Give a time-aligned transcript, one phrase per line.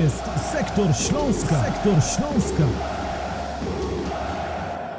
[0.00, 1.64] jest Sektor Śląska.
[1.64, 2.64] Sektor Śląska.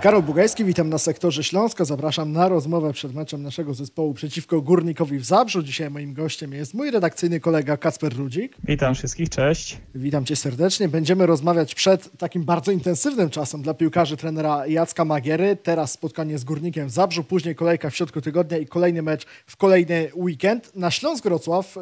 [0.02, 1.86] Karol Bugajski, witam na sektorze Śląska.
[1.86, 5.64] Zapraszam na rozmowę przed meczem naszego zespołu przeciwko Górnikowi w Zabrzu.
[5.64, 8.56] Dzisiaj moim gościem jest mój redakcyjny kolega Kacper Rudzik.
[8.64, 9.78] Witam wszystkich, cześć.
[9.96, 10.90] Witam cię serdecznie.
[10.90, 15.58] Będziemy rozmawiać przed takim bardzo intensywnym czasem dla piłkarzy trenera Jacka Magiery.
[15.64, 19.58] Teraz spotkanie z Górnikiem w Zabrzu, później kolejka w środku tygodnia i kolejny mecz w
[19.58, 20.76] kolejny weekend.
[20.76, 21.82] Na Śląsk Wrocław y,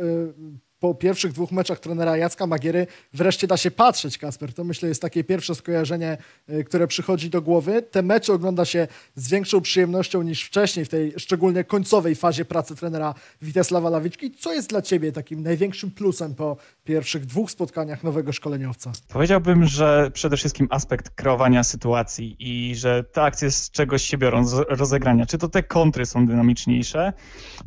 [0.79, 4.53] po pierwszych dwóch meczach trenera Jacka Magiery wreszcie da się patrzeć, Kasper.
[4.53, 6.17] To myślę jest takie pierwsze skojarzenie,
[6.49, 7.81] y, które przychodzi do głowy.
[7.81, 12.75] Te mecze ogląda się z większą przyjemnością niż wcześniej w tej szczególnie końcowej fazie pracy
[12.75, 14.31] trenera Witesława Lawiczki.
[14.31, 18.91] Co jest dla ciebie takim największym plusem po pierwszych dwóch spotkaniach nowego szkoleniowca?
[19.07, 24.45] Powiedziałbym, że przede wszystkim aspekt kreowania sytuacji i że te akcje z czegoś się biorą,
[24.45, 25.25] z rozegrania.
[25.25, 27.13] Czy to te kontry są dynamiczniejsze,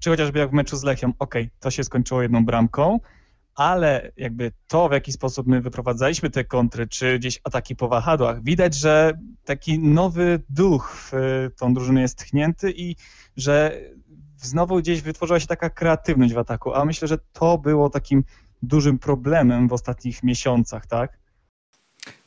[0.01, 3.01] czy chociażby jak w meczu z Lechią, ok, to się skończyło jedną bramką,
[3.55, 8.43] ale jakby to, w jaki sposób my wyprowadzaliśmy te kontry, czy gdzieś ataki po wahadłach,
[8.43, 9.13] widać, że
[9.45, 12.97] taki nowy duch w tą drużynę jest tchnięty i
[13.37, 13.81] że
[14.37, 18.25] znowu gdzieś wytworzyła się taka kreatywność w ataku, a myślę, że to było takim
[18.63, 21.22] dużym problemem w ostatnich miesiącach, tak?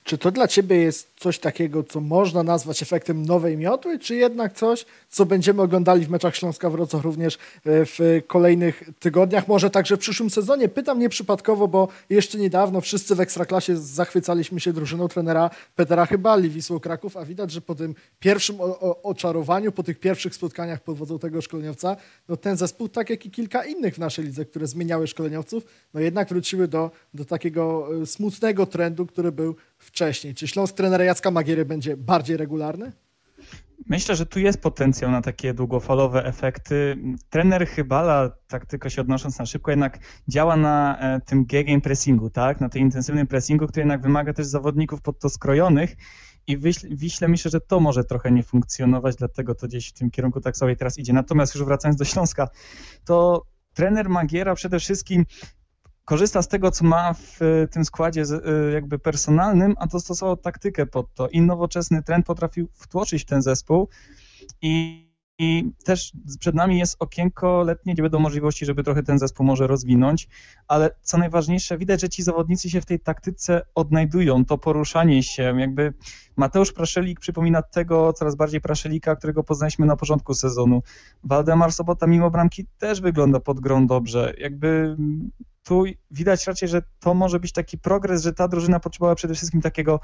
[0.05, 4.53] Czy to dla Ciebie jest coś takiego, co można nazwać efektem nowej miotły, czy jednak
[4.53, 9.97] coś, co będziemy oglądali w meczach Śląska Wrocław również e, w kolejnych tygodniach, może także
[9.97, 10.69] w przyszłym sezonie?
[10.69, 16.79] Pytam nieprzypadkowo, bo jeszcze niedawno wszyscy w Ekstraklasie zachwycaliśmy się drużyną trenera Petera Chybali, Wisłą
[16.79, 18.55] Kraków, a widać, że po tym pierwszym
[19.03, 21.97] oczarowaniu, po tych pierwszych spotkaniach pod wodzą tego szkoleniowca,
[22.29, 25.99] no ten zespół, tak jak i kilka innych w naszej lidze, które zmieniały szkoleniowców, no
[25.99, 30.35] jednak wróciły do, do takiego e, smutnego trendu, który był wcześniej.
[30.35, 32.91] Czy Śląsk trenera Jacka Magiery będzie bardziej regularny?
[33.89, 36.97] Myślę, że tu jest potencjał na takie długofalowe efekty.
[37.29, 42.29] Trener Chybala, tak tylko się odnosząc na szybko, jednak działa na e, tym game pressingu,
[42.29, 42.61] tak?
[42.61, 45.95] na tej intensywnym pressingu, który jednak wymaga też zawodników pod to skrojonych
[46.47, 46.57] i
[46.91, 50.57] Wiśle myślę, że to może trochę nie funkcjonować, dlatego to gdzieś w tym kierunku tak
[50.57, 51.13] sobie teraz idzie.
[51.13, 52.47] Natomiast już wracając do Śląska,
[53.05, 55.25] to trener Magiera przede wszystkim
[56.05, 60.85] korzysta z tego, co ma w e, tym składzie e, jakby personalnym, a dostosował taktykę
[60.85, 61.29] pod to.
[61.29, 63.89] I nowoczesny trend potrafił wtłoczyć w ten zespół
[64.61, 65.05] i,
[65.39, 69.67] i też przed nami jest okienko letnie, gdzie będą możliwości, żeby trochę ten zespół może
[69.67, 70.27] rozwinąć,
[70.67, 75.59] ale co najważniejsze, widać, że ci zawodnicy się w tej taktyce odnajdują, to poruszanie się,
[75.59, 75.93] jakby
[76.37, 80.81] Mateusz Praszelik przypomina tego coraz bardziej Praszelika, którego poznaliśmy na początku sezonu.
[81.23, 84.97] Waldemar Sobota mimo bramki też wygląda pod grą dobrze, jakby
[85.65, 89.61] tu widać raczej, że to może być taki progres, że ta drużyna potrzebowała przede wszystkim
[89.61, 89.99] takiego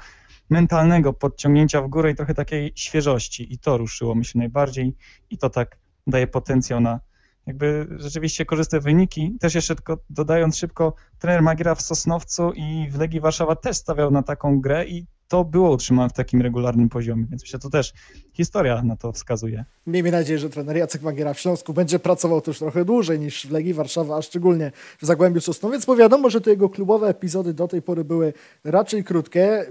[0.50, 3.52] mentalnego podciągnięcia w górę i trochę takiej świeżości.
[3.54, 4.96] I to ruszyło mi się najbardziej
[5.30, 7.00] i to tak daje potencjał na
[7.46, 9.36] jakby rzeczywiście korzystne wyniki.
[9.40, 14.10] Też jeszcze tylko dodając szybko, trener Magiera w Sosnowcu i w Legii Warszawa też stawiał
[14.10, 17.92] na taką grę i to było utrzymane w takim regularnym poziomie, więc myślę, to też
[18.32, 19.64] historia na to wskazuje.
[19.86, 23.50] Miejmy nadzieję, że trener Jacek Magiera w Śląsku będzie pracował też trochę dłużej niż w
[23.50, 24.72] Legii Warszawa, a szczególnie
[25.02, 28.32] w Zagłębiu Sosnowiec, bo wiadomo, że te jego klubowe epizody do tej pory były
[28.64, 29.66] raczej krótkie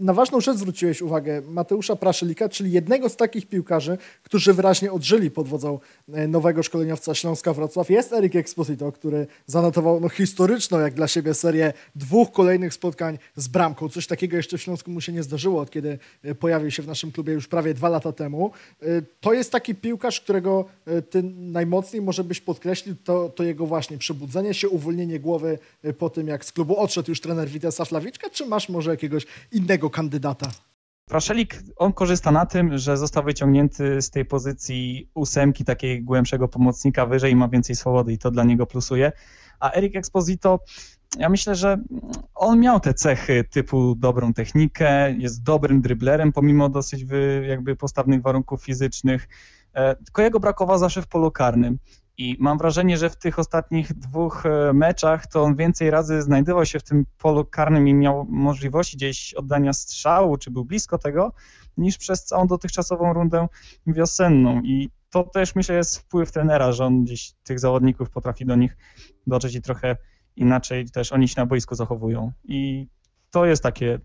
[0.00, 5.30] na ważną rzecz zwróciłeś uwagę Mateusza Praszelika, czyli jednego z takich piłkarzy, którzy wyraźnie odżyli
[5.30, 5.78] pod wodzą
[6.12, 7.90] e, nowego szkoleniowca Śląska Wrocław.
[7.90, 13.48] Jest Erik Exposito, który zanotował no, historyczną jak dla siebie serię dwóch kolejnych spotkań z
[13.48, 13.88] bramką.
[13.88, 16.86] Coś takiego jeszcze w Śląsku mu się nie zdarzyło, od kiedy e, pojawił się w
[16.86, 18.50] naszym klubie już prawie dwa lata temu.
[18.82, 18.86] E,
[19.20, 20.64] to jest taki piłkarz, którego
[21.10, 25.58] ty najmocniej może byś podkreślił, to, to jego właśnie przebudzenie się, uwolnienie głowy
[25.98, 29.89] po tym, jak z klubu odszedł już trener Witesa Flawiczka, czy masz może jakiegoś innego
[29.90, 30.50] kandydata?
[31.10, 37.06] Praszelik, on korzysta na tym, że został wyciągnięty z tej pozycji ósemki, takiej głębszego pomocnika
[37.06, 39.12] wyżej i ma więcej swobody i to dla niego plusuje.
[39.60, 40.60] A Eric Exposito,
[41.18, 41.78] ja myślę, że
[42.34, 47.04] on miał te cechy typu dobrą technikę, jest dobrym dryblerem pomimo dosyć
[47.48, 49.28] jakby postawnych warunków fizycznych,
[49.72, 51.78] e, tylko jego brakowało zawsze w polu karnym.
[52.20, 56.66] I mam wrażenie, że w tych ostatnich dwóch e, meczach to on więcej razy znajdował
[56.66, 61.32] się w tym polu karnym i miał możliwości gdzieś oddania strzału, czy był blisko tego,
[61.76, 63.48] niż przez całą dotychczasową rundę
[63.86, 64.62] wiosenną.
[64.62, 68.76] I to też myślę jest wpływ trenera, że on gdzieś tych zawodników potrafi do nich
[69.26, 69.96] dotrzeć i trochę
[70.36, 72.32] inaczej też oni się na boisku zachowują.
[72.44, 72.88] I
[73.30, 73.98] to jest takie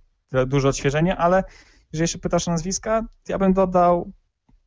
[0.48, 1.44] duże odświeżenie, ale
[1.94, 4.12] jeżeli jeszcze pytasz o nazwiska, ja bym dodał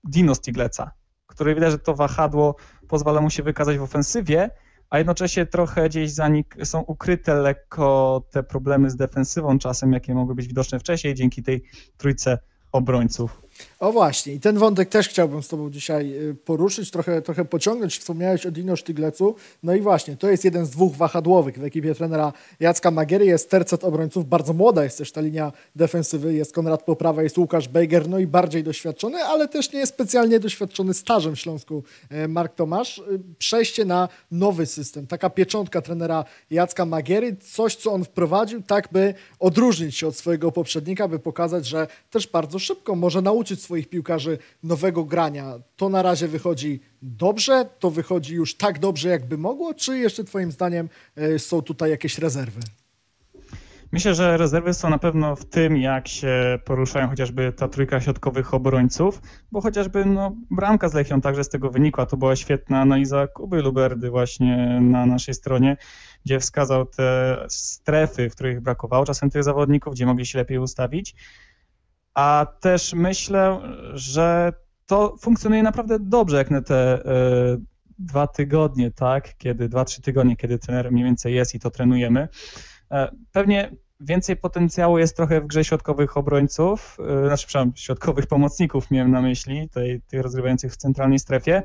[0.05, 0.91] Dino Stigleca,
[1.39, 2.57] który widać, że to wahadło
[2.89, 4.51] pozwala mu się wykazać w ofensywie,
[4.91, 10.15] a jednocześnie trochę gdzieś za nich są ukryte lekko te problemy z defensywą czasem, jakie
[10.15, 11.63] mogły być widoczne wcześniej dzięki tej
[11.97, 12.39] trójce
[12.73, 13.43] obrońców.
[13.81, 17.99] O właśnie, i ten wątek też chciałbym z Tobą dzisiaj y, poruszyć, trochę, trochę pociągnąć.
[17.99, 19.35] Wspomniałeś o Dino Sztyglecu.
[19.63, 23.27] No i właśnie, to jest jeden z dwóch wahadłowych w ekipie trenera Jacka Magiery.
[23.27, 26.35] Jest tercet obrońców, bardzo młoda jest też ta linia defensywy.
[26.35, 30.41] Jest Konrad Poprawa, jest Łukasz Bejger, no i bardziej doświadczony, ale też nie jest specjalnie
[30.41, 32.99] doświadczony stażem w Śląsku e, Mark Tomasz.
[32.99, 38.89] Y, przejście na nowy system, taka pieczątka trenera Jacka Magiery, coś, co on wprowadził, tak
[38.93, 43.89] by odróżnić się od swojego poprzednika, by pokazać, że też bardzo szybko może nauczyć swoich
[43.89, 45.55] piłkarzy nowego grania.
[45.77, 50.53] To na razie wychodzi dobrze, to wychodzi już tak dobrze, jakby mogło, czy jeszcze Twoim
[50.53, 52.61] zdaniem e, są tutaj jakieś rezerwy?
[53.93, 58.55] Myślę, że rezerwy są na pewno w tym, jak się poruszają chociażby ta trójka środkowych
[58.55, 59.23] obrońców,
[59.53, 62.07] bo chociażby no, bramka z Lechią także z tego wynikła.
[62.07, 65.77] To była świetna analiza Kuby Luberdy właśnie na naszej stronie,
[66.25, 71.15] gdzie wskazał te strefy, w których brakowało czasem tych zawodników, gdzie mogli się lepiej ustawić.
[72.19, 73.61] A też myślę,
[73.95, 74.53] że
[74.87, 77.61] to funkcjonuje naprawdę dobrze, jak na te y,
[77.99, 79.37] dwa tygodnie, tak?
[79.37, 82.29] Kiedy dwa, trzy tygodnie, kiedy trener mniej więcej jest i to trenujemy.
[82.91, 83.71] E, pewnie
[84.01, 89.23] więcej potencjału jest trochę w grze środkowych obrońców, e, znaczy, przepraszam, środkowych pomocników miałem na
[89.23, 91.63] myśli, tej, tych rozgrywających w centralnej strefie.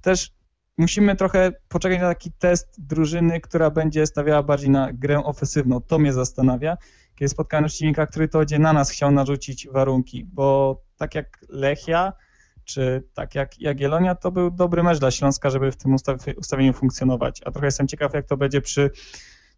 [0.00, 0.30] Też
[0.78, 5.80] musimy trochę poczekać na taki test drużyny, która będzie stawiała bardziej na grę ofensywną.
[5.80, 6.76] To mnie zastanawia,
[7.14, 12.12] kiedy spotkałem przeciwnika, który to będzie na nas chciał narzucić warunki, bo tak jak Lechia,
[12.64, 15.96] czy tak jak Jagiellonia, to był dobry mecz dla Śląska, żeby w tym
[16.36, 17.40] ustawieniu funkcjonować.
[17.44, 18.90] A trochę jestem ciekaw, jak to będzie przy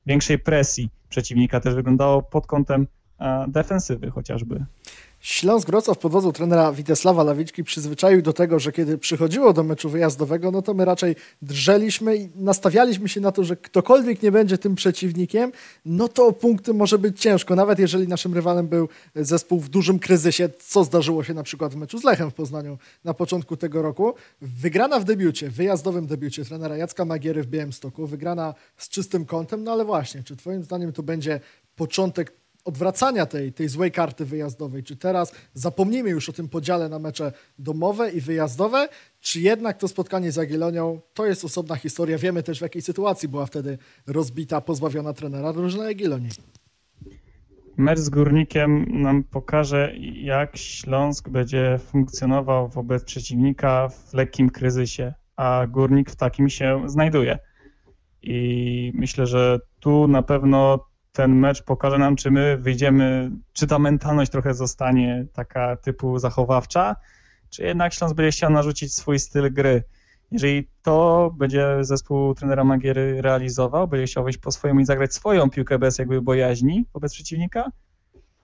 [0.06, 2.86] większej presji przeciwnika też wyglądało pod kątem
[3.18, 4.64] e, defensywy chociażby.
[5.26, 9.88] Śląsk Wrocław pod wodzą trenera Witesława Lawiczki przyzwyczaił do tego, że kiedy przychodziło do meczu
[9.88, 14.58] wyjazdowego, no to my raczej drżeliśmy i nastawialiśmy się na to, że ktokolwiek nie będzie
[14.58, 15.52] tym przeciwnikiem,
[15.84, 19.98] no to o punkty może być ciężko, nawet jeżeli naszym rywalem był zespół w dużym
[19.98, 23.82] kryzysie, co zdarzyło się na przykład w meczu z Lechem w Poznaniu na początku tego
[23.82, 24.14] roku.
[24.40, 29.72] Wygrana w debiucie, wyjazdowym debiucie trenera Jacka Magiery w Białymstoku, wygrana z czystym kątem, no
[29.72, 31.40] ale właśnie, czy twoim zdaniem to będzie
[31.76, 32.32] początek
[32.66, 34.82] odwracania tej, tej złej karty wyjazdowej?
[34.82, 38.88] Czy teraz zapomnimy już o tym podziale na mecze domowe i wyjazdowe,
[39.20, 42.18] czy jednak to spotkanie z Jagiellonią to jest osobna historia?
[42.18, 46.30] Wiemy też w jakiej sytuacji była wtedy rozbita, pozbawiona trenera drużyna Jagiellonii.
[47.76, 55.66] Mecz z Górnikiem nam pokaże, jak Śląsk będzie funkcjonował wobec przeciwnika w lekkim kryzysie, a
[55.66, 57.38] Górnik w takim się znajduje.
[58.22, 60.86] I myślę, że tu na pewno
[61.16, 66.96] ten mecz pokaże nam, czy my wyjdziemy, czy ta mentalność trochę zostanie taka typu zachowawcza,
[67.50, 69.82] czy jednak Śląsk będzie chciał narzucić swój styl gry.
[70.30, 75.50] Jeżeli to będzie zespół trenera Magiery realizował, będzie chciał wejść po swojemu i zagrać swoją
[75.50, 77.70] piłkę bez jakby bojaźni wobec przeciwnika,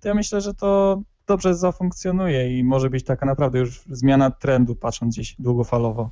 [0.00, 4.76] to ja myślę, że to dobrze zafunkcjonuje i może być taka naprawdę już zmiana trendu,
[4.76, 6.10] patrząc gdzieś długofalowo.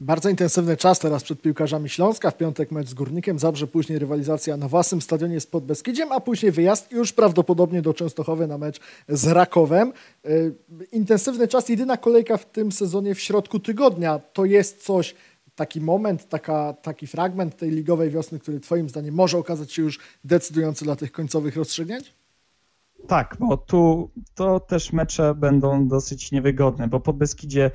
[0.00, 2.30] Bardzo intensywny czas teraz przed piłkarzami Śląska.
[2.30, 6.52] W piątek mecz z Górnikiem, Zabrze później rywalizacja na własnym stadionie z Podbeskidziem, a później
[6.52, 9.92] wyjazd już prawdopodobnie do Częstochowy na mecz z Rakowem.
[10.26, 10.54] Y,
[10.92, 14.20] intensywny czas, jedyna kolejka w tym sezonie w środku tygodnia.
[14.32, 15.14] To jest coś,
[15.56, 19.98] taki moment, taka, taki fragment tej ligowej wiosny, który twoim zdaniem może okazać się już
[20.24, 22.17] decydujący dla tych końcowych rozstrzygnięć?
[23.08, 27.70] Tak, bo tu to też mecze będą dosyć niewygodne, bo Podbeskidzie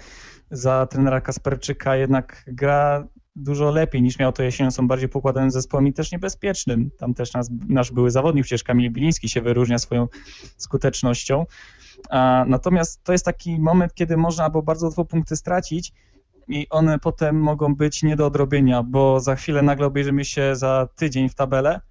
[0.52, 5.88] za trenera Kasperczyka jednak gra dużo lepiej niż miał to jesienią, są bardziej pokładanym zespołem
[5.88, 6.92] i też niebezpiecznym.
[6.98, 10.08] Tam też nas, nasz były zawodnik, przecież Kamil Biliński się wyróżnia swoją
[10.58, 11.46] skutecznością.
[12.10, 15.94] A, natomiast to jest taki moment, kiedy można albo bardzo łatwo punkty stracić
[16.48, 20.88] i one potem mogą być nie do odrobienia, bo za chwilę nagle obejrzymy się za
[20.96, 21.82] tydzień w tabelę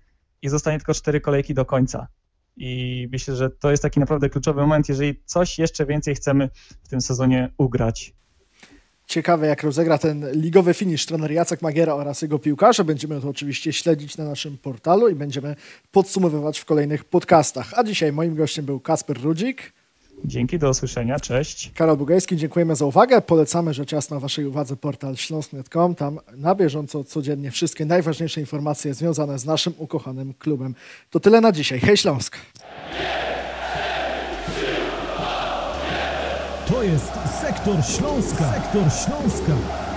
[0.43, 2.07] i zostanie tylko cztery kolejki do końca.
[2.57, 6.51] I myślę, że to jest taki naprawdę kluczowy moment, jeżeli coś jeszcze więcej chcemy
[6.85, 8.15] w tym sezonie ugrać.
[9.07, 12.85] Ciekawe, jak rozegra ten ligowy finisz trener Jacek Magiera oraz jego piłkarze.
[12.85, 15.57] Będziemy to oczywiście śledzić na naszym portalu i będziemy
[15.91, 17.73] podsumowywać w kolejnych podcastach.
[17.77, 19.73] A dzisiaj moim gościem był Kasper Rudzik.
[20.25, 21.73] Dzięki, do usłyszenia, cześć.
[21.75, 23.21] Karol Bugajski, dziękujemy za uwagę.
[23.21, 25.95] Polecamy rzecz jasna Waszej uwadze portal śląsk.com.
[25.95, 30.75] Tam na bieżąco, codziennie wszystkie najważniejsze informacje związane z naszym ukochanym klubem.
[31.11, 31.81] To tyle na dzisiaj.
[31.81, 32.37] Hej Śląsk!
[36.69, 38.53] To jest Sektor Śląska.
[38.53, 39.92] Sektor Śląska.